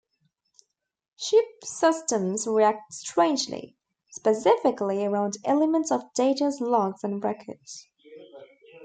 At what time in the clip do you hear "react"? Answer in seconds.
2.47-2.91